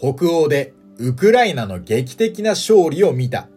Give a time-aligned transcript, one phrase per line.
[0.00, 3.48] 北欧でウクライナの劇的な勝利を見た。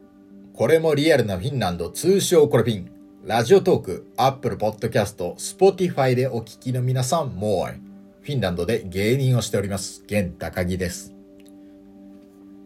[0.55, 2.89] これもリアルなフィンランド通称コレフィン。
[3.23, 10.01] Radiotalk、Apple Podcast、Spotify でお聞きの皆さん、 Moi、フィンランドで芸人をしております。
[10.07, 11.13] 現高木です。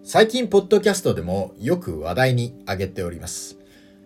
[0.04, 3.57] 最近、ポッドキャストでもよく話題に挙げております。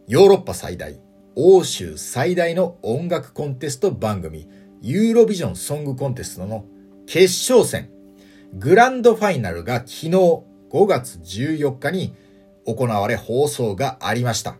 [0.08, 1.00] ヨーロッパ最大、
[1.36, 4.48] 欧州最大の音楽コンテスト番組、
[4.82, 6.66] ユーロビジョンソングコンテストの
[7.06, 7.92] 決勝戦、
[8.54, 10.44] グランドファイナルが昨日5
[10.88, 12.16] 月14日に
[12.66, 14.58] 行われ放送がありました。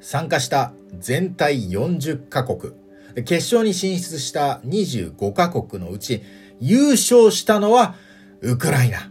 [0.00, 2.72] 参加した全体40カ国、
[3.24, 6.22] 決勝に進出した25カ国のうち
[6.60, 7.94] 優勝したのは
[8.40, 9.10] ウクライナ。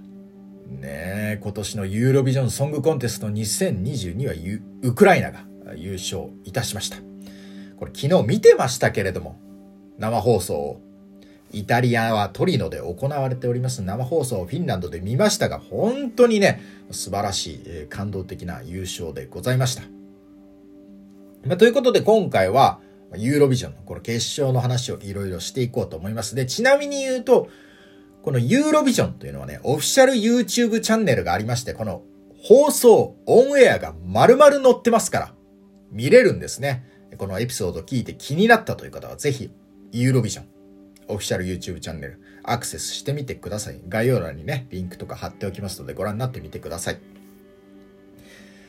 [0.69, 4.33] ねえ、今年のユーロビジョンソングコンテスト2022は
[4.81, 6.97] ウクライナが優勝いたしました。
[7.77, 9.39] これ昨日見てましたけれども、
[9.97, 10.81] 生放送を
[11.53, 19.83] イタリアはトリノで行われております生放送をフィンランドで見ましたが、本当にね、素晴らしい、え感動的な優勝でございました。
[21.45, 22.79] まあ、ということで今回は、
[23.15, 26.35] ユーロビジョンのこの決勝の話をいろいろしていこうと思います。
[26.35, 27.49] で、ちなみに言うと、
[28.23, 32.01] このユーロビジョンというのはね、オフィシャル YouTube チャンネルがありまして、この
[32.41, 35.33] 放送、オンエアが丸々載ってますから、
[35.91, 36.85] 見れるんですね。
[37.17, 39.51] このエピソード聞いて気になったという方は、ぜひ、
[39.91, 40.45] ユーロビジョン、
[41.07, 43.79] オフィシャル YouTube チャンネル、アクセスしてみてください。
[43.87, 46.99] 概要欄にね、リンクとか貼っておきますので、ご覧になってみてください。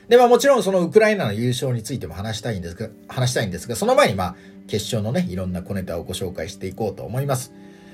[0.08, 7.52] で、まあもちろんそのウクライナの優勝についても話したいんですが、話したいんですが、その前にまあ、決勝のね、いろんな小ネタをご紹介していこうと思います。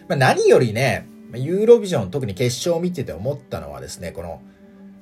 [0.09, 4.43] まあ何よりね、ユーロビジョン、特に決勝を見てて思ったのはですね、この、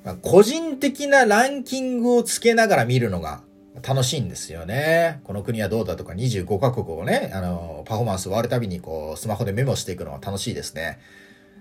[0.05, 3.43] ま、個人的なランキングをつけながら見るのが
[3.83, 5.21] 楽しいんですよね。
[5.25, 10.99] この国はどうだとか25カ国をね、あの、パフォーマンス終わるたびにこう、スマホでメモしていくのが楽しいですね。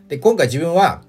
[0.08, 1.04] で、今回自分は、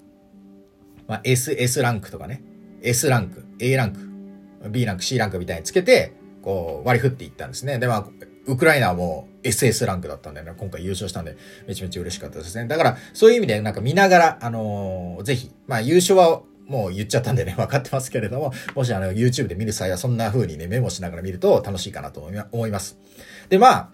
[1.06, 2.42] まあ、S、S ランクとかね、
[2.82, 7.78] S ランク、A ランク、B ランク、C ランクみたいにつけて、こう、割り振っていったんですね。
[7.78, 8.08] で、まあ、
[8.46, 12.66] ウクライナはもう SS ランクだったんでね、今回優勝したんで、めちゃめちゃ嬉しかったですね。
[12.66, 22.98] だから、そういう意味でなんか見ながら、あのー、ぜひ、まあ優勝はもう言っちゃったんでね、 分かってますけれども、もしあの、YouTube で見る際はそんな風にね、メモしながら見ると楽しいかなと思います。
[23.48, 23.90] で、まあ、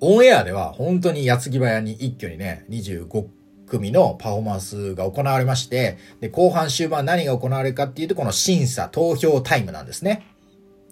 [0.00, 3.26] オンエアでは本当に矢継ぎ早に一挙にね、25
[3.66, 10.26] 組のパフォーマンスが行われまして、で、後半終盤何が行われるかっていうと、この審査、投票タイムなんですね。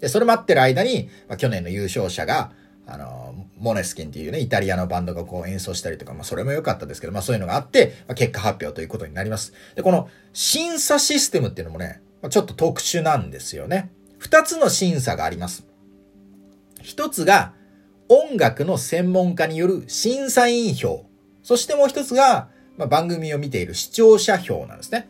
[0.01, 2.53] で、それ待ってる間に、まあ、去年の優勝者が、
[2.87, 3.23] あの、
[3.64, 9.54] モネスキンっていうね、イタリアのバンドがこう演奏したりとか、まあそれも良かったですけど、まあそういうのがあって、まあ、結果発表ということになります。
[9.75, 13.91] で、この審査システムっていうのもねま、ちょっと特殊なんですよね。
[14.19, 15.66] 二つの審査があります。
[16.82, 17.53] 一つが、
[18.08, 21.04] 音楽の専門家による審査員票。
[21.42, 22.48] そしてもう一つが、
[22.78, 25.08] まあ、番組を見ている視聴者票なんですね。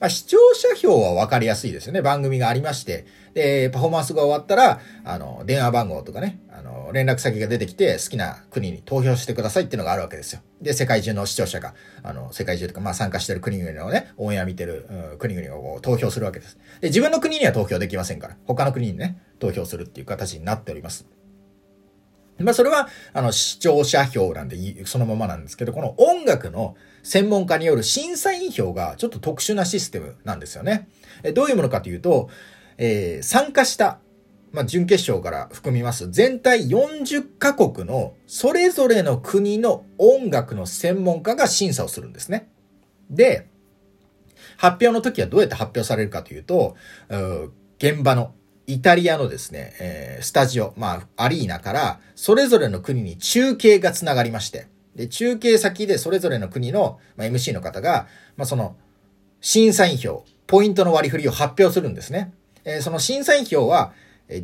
[0.00, 2.00] まあ、視聴者票は分かりやすいですよね。
[2.00, 3.06] 番組がありまして。
[3.34, 10.40] で、パフォーマンスが終わったら、あの、電話番号とかね、あの、連絡先が出てきて、好きな国に投票してくださいっていうのがあるわけですよ。
[10.60, 16.58] で、世界中の視聴者が、あの、世界中とか、まあ、参加してる国々のね、オンエア見てる、うん、国々を投票するわけです。
[16.80, 21.06] で、自分の国には投票できませんから、他の国にね、投票するっていう形になっております。
[22.38, 30.88] まあ、それは、あの、視聴者票なんで、そのままなんですけど、この音楽の専門家による審査員票がちょっと特殊なシステムなんですよね。
[31.22, 32.28] えどういうものかというと、
[32.78, 34.00] えー、参加した、
[34.56, 42.48] まあ、準決勝から含みます全体40カ国のそれぞれの国の音楽の専門家が審査をするんですね。
[43.10, 43.48] で、
[44.56, 46.74] 発表の時はどうやって発表されるかというと、
[47.10, 48.32] う現場の
[48.66, 58.06] イタリアのですね、えー、スタジオ、まあ、アリーナから、それぞれの国に中継がつながりまして、で、中継先でそれぞれの国の、まあ、MC の方が、
[58.38, 58.74] まあ、その、
[59.42, 62.32] 審査員票、ポイントの割り振りを発表するんですね。
[62.64, 63.92] えー、その審査員票は、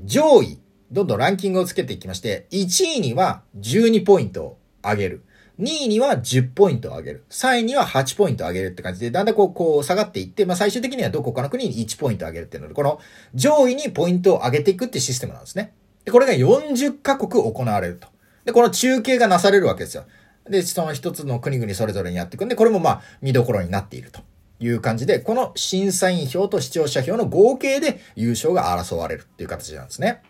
[0.05, 0.59] 上位、
[0.91, 5.25] どんどんランキングをつけていきまして、1位には12ポイントを上げる。
[5.59, 7.25] 2位には10ポイントを上げる。
[7.31, 13.01] 3位には8ポイントを上げるって感じで、だんだんこう、こう下がっていって、まあ最終的にはどこかの国に1ポイントを上げるっていうので、この
[13.35, 15.73] 上位にポイントを上げていくってシステムなんですね。
[16.05, 18.09] で、これが40カ国行われると。
[18.45, 20.05] で、この中継がなされるわけですよ。
[20.49, 24.21] で、その一つの国々それぞれにやっていくんで、これもまあ見どころになっていると
[24.63, 30.23] いう感じで、この審査員票と視聴者票の合計で優勝が争われるっていう形なんですね。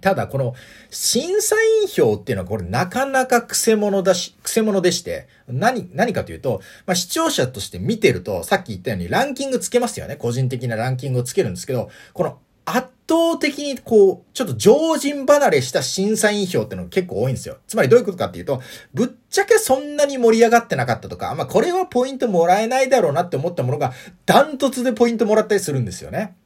[0.00, 0.54] ただ、この
[0.90, 10.16] 審査員票っていうのはこれなかなか癖者だし、癖者でして、何、何かというと、まあ、視聴者として見てると、さっき言ったようにランキングつけますよね。
[10.16, 12.38] 個人的なランキングをつけるんですけど、この
[12.76, 17.58] 圧倒的にこう、ちょっと常人離れした審査員票ってのが結構多いんですよ。
[17.66, 18.62] つまりどういうことかっていうと、
[18.94, 23.92] ぶっちゃけそんなに盛り上がってなかったとか、まあこれはポイントもらえないだろうなって思ったものが、
[24.26, 26.36] ダントツでポイントもらったりするんですよね。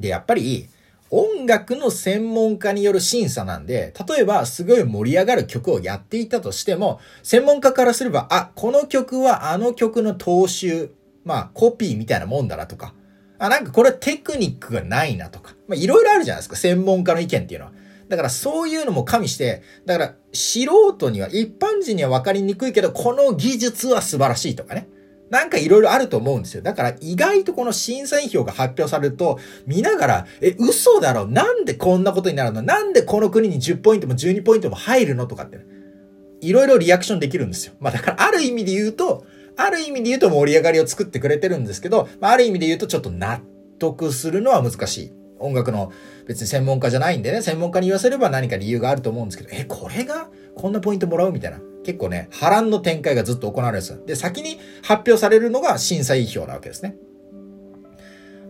[0.00, 0.68] で、やっぱり、
[1.10, 10.90] 音楽の専門家による審査なんで、例えばすごい盛り上がる曲をやっていたとしても、専門家からすれば、あ、この曲はあの曲の踏襲、
[11.24, 12.94] まあコピーみたいなもんだなとか、
[13.38, 17.72] あ、なんかこれテクニックがないなとか、まあいろいろあるじゃないですか、専門家の意見っていうのは。
[18.08, 20.66] だからそういうのも加味して、だから素
[20.96, 24.88] 人には、一般人には分かりにくいけど、この技術は素晴らしいとかね。
[25.30, 26.62] なんかいろいろあると思うんですよ。
[26.62, 32.60] だから意外とこの審査員票が発表されると、見ながら、え、嘘だろなんでこんなことになるの？
[32.62, 35.26] なんでこの国に10ポイントも12ポイントも入るの？
[35.26, 35.64] とかって、ね、
[36.42, 37.72] いろいろリアクションできるんですよ。
[37.80, 39.24] まあだからある意味で言うと、
[39.56, 43.40] ある意味で言うと盛り上がりを作ってくれてるんですけど、まあ、ある意味で言うとちょっと納
[43.78, 45.12] 得するのは難しい。
[45.38, 45.92] 音楽の
[46.26, 51.60] 別に専門家じゃないんでね、専門家に言わせれば何か理由があると思うんですけど、え、これがこんなポイントもらうみたいな。
[51.84, 53.98] 結構ね、波乱の展開がずっと行われるんですよ。
[54.06, 56.96] で、先に発表されるのが審査委員票なわけですね。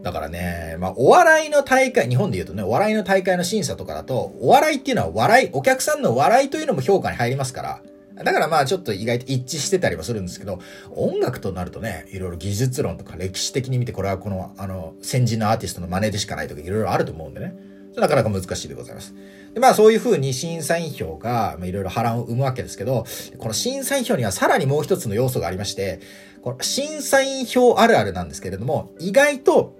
[0.02, 7.82] だからね、まあ、お笑いの大会、日本で言うとね、お笑いの大会の審査とかだと、お笑いっていうのは笑い、お客さんの笑いというのも評価に入りますから、
[8.16, 10.60] だからまあちょっと意外と一致してたりもするんですけど、
[10.94, 17.56] 音楽となるとね、いろいろ技術論とか歴史的に見て、これはこの、あの、先人のアーティストの真似でしかないとかいろいろあると思うんでね。
[17.96, 19.14] なかなか難しいでございます。
[19.54, 23.04] で、まあそういうふうに審査員票がいろいろ波乱を生むわけですけど、
[23.38, 26.00] この審査員票にはさらにもう一つの要素がありまして、
[26.42, 29.76] この審査員票あるあるなんですけれども、意外と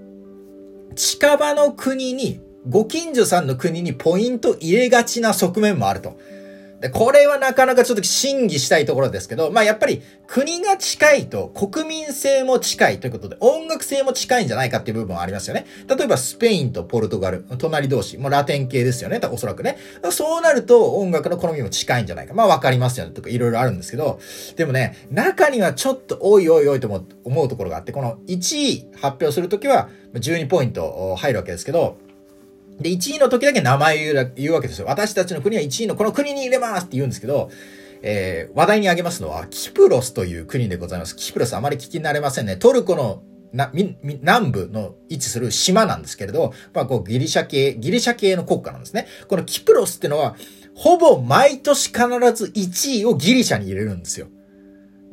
[0.95, 6.17] 近場の国に、ご近所さんの国にポイント入れがちな側面もあると。
[6.85, 15.65] で、これはなかなかちょっと審議したいところですけど、まあやっぱり国が近いと国民性も近いということで、音楽性も近いんじゃないかっていう部分はありますよね。
[15.89, 19.79] 例えばスペインとポルトガル、隣同士、もうラテン系ですよね、おそらくね。
[20.11, 22.35] そうなると音楽の好みも近いんじゃないか。
[22.35, 24.21] まあわかりますよね、とかいろいろあるんですけど、
[24.57, 31.97] でもね、中にはちょっとおいおいおいと思うところがあって、この1位発表するときは12ポイント入るわけですけど、
[32.81, 33.99] で、1位の時だけ名前
[34.37, 34.87] 言うわけですよ。
[34.87, 37.51] 私たちの国は1位のこの国に入れますって言うんですけど、
[38.03, 41.17] えー、話題に挙げますのは、キプロスという国でございます。
[41.17, 42.57] キプロスあまり聞き慣れませんね。
[42.57, 43.23] トルコの
[43.53, 49.07] な、み、南部の位置する島なんですけれど、まあ、こう、ギリシャ系、ギリシャ系の国家なんですね。
[49.29, 50.35] このキプロスってのは、
[50.75, 51.99] ほぼ毎年必
[52.35, 54.27] ず1位をギリシャに入れるんですよ。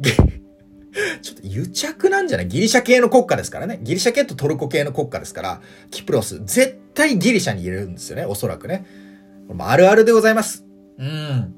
[1.21, 2.47] ちょっと癒着なんじゃない？
[2.47, 3.79] ギリシャ系の国家ですからね。
[3.83, 5.61] ギリシャ系とトルコ系の国家ですから、
[5.91, 8.25] キプロス、絶対ギリシャに入れるんですよね。
[8.25, 8.85] おそらくね。
[9.59, 10.65] あるあるでございます。
[10.97, 11.53] うん。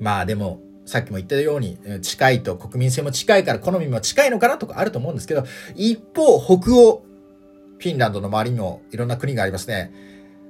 [0.00, 5.44] まあでも、さっきも言ったように、近いと国民性も近いから好みも近いのかなとかあると思うんですけど、
[5.76, 7.04] 一方、北欧、
[7.78, 9.92] フィンランドの周りにもいろんな国がありますね。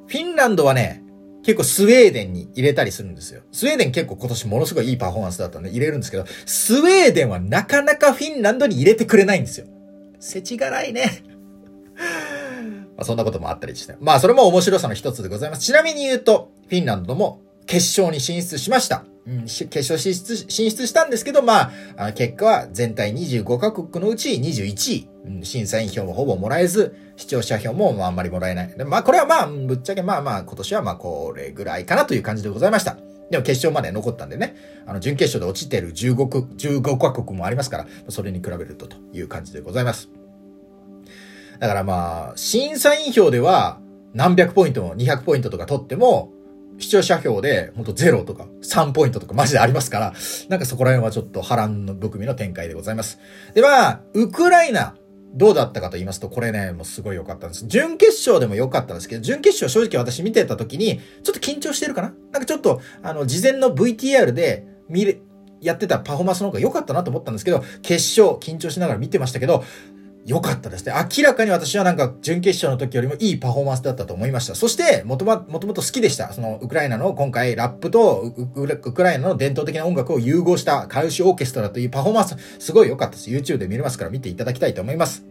[0.07, 1.03] フィンランドはね、
[1.43, 3.43] 結構スウェーデンに入れたりするんですよ。
[3.53, 9.67] スウェーデン結構今年ものすごいいいパフォーマンスだったんで入れるんですけど、スウェーデンはなかなかフィンランドに入れてくれないんですよ。
[10.21, 11.25] 世知辛いね。
[12.97, 13.97] まあそんなこともあったりして。
[14.01, 15.63] まあそれも面白さの一つでございます。
[15.63, 19.05] ちなみに言うと、フィンランドも決勝に進出しました。
[19.27, 25.09] うん、決勝進出、進出したんですけど、まあ、結果は全体25カ国のうち21位。
[25.25, 28.75] うん、審査員票もほぼもらえず、視聴者票もあんまりもらえない。
[28.85, 32.97] まあ、これはまあ、ぶっちゃけまあまあ、今年はまあ、これぐらいかなという感じでございました。
[33.31, 34.57] でも決勝まで残ったんでね、
[34.87, 40.22] あの、準決勝で落ちてる15、15カ国もありますから、それに比べるとという感じでございます。
[41.63, 43.79] だからまあ、審査員票では
[44.15, 46.33] 何百ポイントも200ポイントとか取っても、
[46.81, 50.13] 視聴者票で、ほんと0とか3ポイントとかマジでありますから、
[50.49, 53.21] なんかそこら辺はちょっと波乱の含みの展開でございます。
[53.55, 54.97] で、まあ、ウクライナ、
[55.35, 57.65] どうだったかと言いますと、これね、もうすごい良かったんです。
[57.69, 62.13] 準決勝でも良かったんですけど、準決勝正直私見てた時に、ちょっと緊張してるかな？
[62.33, 65.21] なんかちょっと、あの、事前の VTR で見れ、
[65.61, 69.63] やってたパフォーマンスの方が良かったなと思ったんですけど、決勝、緊張しながら見てましたけど、
[70.25, 70.93] 良かったですね。
[71.17, 74.55] 明らかに私はなんか準決勝の時よりもいいパフォーマンスだったと思いました。
[74.55, 76.33] そして、もともと好きでした。
[76.33, 83.31] その、ウクライナの今回ラップとウクライナの伝統的な音楽を融合したカウシオーケストラというパフォーマンス、すごい良かったです。
[83.31, 85.25] YouTube で見れますから見ていただきたいと思います。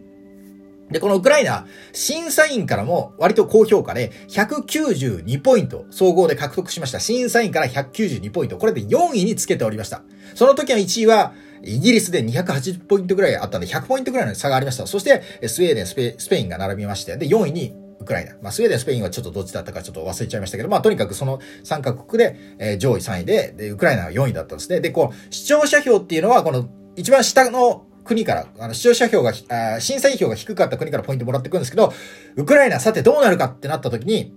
[0.90, 7.00] で、このウクライナ、審査員からも割と高評価で192ポイント総合で獲得しました。
[7.00, 8.58] 審査員から192ポイント。
[8.58, 10.02] これで4位につけておりました。
[10.34, 11.32] その時の1位は、
[11.64, 14.86] イギリスで280ポイントぐらいあったんで、100ポイントぐらいの差がありました。
[14.86, 18.36] そして、スウェーデン、スペスペインが並びまして、で、4位にウクライナ。
[18.42, 24.80] まあ、スウェーデン、スペインはちょっとどっちだったかちょっと忘れちゃいましたけど、まあ、とにかくその3カ国で、えー、上位3位で、で、ウクライナは4位だったんですね。
[24.80, 31.92] で、こう、視聴者票っていうのは、この、一番下の国から、あの、視聴者票が、あ審査員票が低かった国からポイントもらってくるんですけど、
[32.36, 34.34] ウクライナさてどうなるかってなった時に、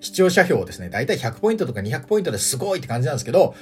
[0.00, 3.54] 視聴者票をですね、だいたい100ポイントとか200ポイントですごいって感じなんですけど、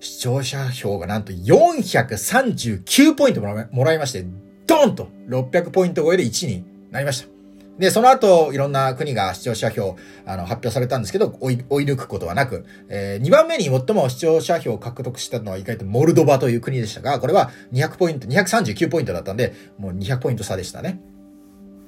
[0.00, 4.24] 視聴者票がなんと439ポイントもらいまして、
[4.66, 7.34] ドンと600ポイント超えで1位になりました。
[7.78, 9.96] で、その後、いろんな国が視聴者票、
[10.26, 21.00] あの、発表されたんですけど、追い、追い抜くことはなく、えー、2番目に最も視聴者票を獲得したのは意外とモルドバという国でしたが、これは200ポイント、239ポイントだったんで、もう200ポイント差でしたね。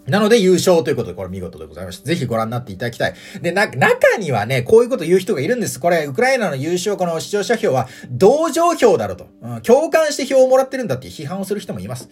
[0.06, 2.06] なので優勝ということで、これ見事でございました。
[2.06, 3.14] ぜひご覧になっていただきたい。
[3.42, 5.80] で、な、中にはね、こういうこと言う人がいるんです。
[5.80, 9.26] これ、ウクライナの優勝、この視聴者票は、同情票だろと。
[9.42, 12.08] うん、共感して票をもらってるんだって批判をする人もいます。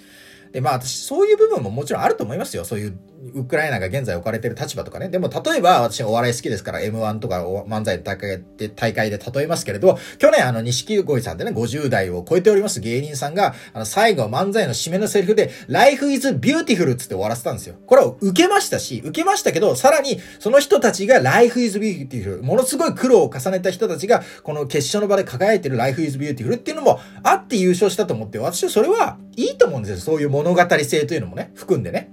[0.54, 2.64] で、まあ私、そういう部分ももちろんあると思いますよ。
[2.64, 2.98] そういう
[3.34, 5.08] ウクライナが現在置かれてる立場とかね。
[5.08, 17.74] でも、例えば、私お笑い好きですから、M1 とか漫才大会で、大会で例えますけれど、去年あの、錦鯉さんでね、50代を超えております芸人さんが、あの、最後漫才の締めのセリフで、Life is beautiful つって終わらせたんですよ。
[17.86, 29.98] これを受けましたし、受けましたけど、さらに、その人たちが Life is beautiful、ものすごい苦労を重ねた人たちが、この決勝の場で輝いてる Life is beautiful っていうのもあって優勝したと思って、私はそれはいいと思うんですよ。
[29.98, 32.10] そういう物語性というのもね、含んでね。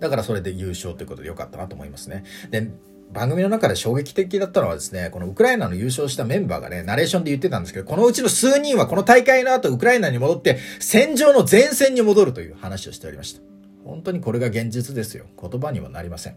[0.00, 2.24] だからそれで優勝ということで良かったなと思いますね。
[2.50, 2.70] で、
[3.12, 13.42] 番組の中で衝撃的だったのはですね、このウクライナの優勝したメンバーがね、ナレーションで言ってたんですけど、このうちの数人はこの大会の後ウクライナに戻って戦場の前線に戻るという話をしておりました。
[13.84, 15.26] 本当にこれが現実ですよ。
[15.40, 16.36] 言葉にもなりません。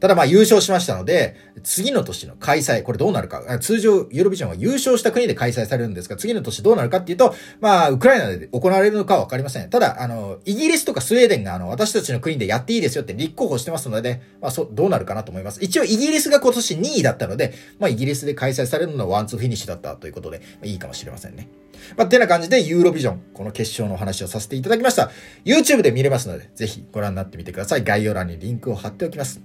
[0.00, 9.70] ただまあ優勝しましたので、次の年の開催、これどうなるか、通常ユーロビジョンは優勝した国で開催されるんですが、次の年どうなるかっていうと、まあ、ウクライナで行われるのかはわかりません。
[9.70, 15.58] ただ、あの、イギリスとかスウェーデンが、あの、私たちの国でやっていいですよって立候補してますので、まあ、そ、どうなるかなと思います。
[15.62, 21.48] 一応、イギリスが今年2位だったので、まあ、イギリスで開催されるのはワンツーフィニッシュだったということで、まあ、いいかもしれませんね。
[21.96, 25.10] まあ、てな感じで、ユーロビジョン、この決勝のお話をさせていただきました。
[25.44, 27.84] YouTube で見れますので、ぜひご覧になってみてください。
[27.84, 29.40] 概要欄にリンクを貼っておきます。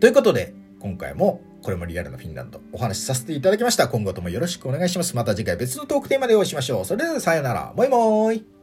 [0.00, 3.86] ということで、今回もこれもリアルなフィンランドお話しさせていただきました。
[3.86, 5.14] 今後ともよろしくお願いします。
[5.14, 6.84] また次回別のトークテーマでお会いしましょう。
[6.86, 7.74] それではさよなら。
[7.76, 8.59] Moi moi。